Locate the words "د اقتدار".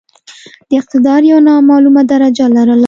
0.69-1.21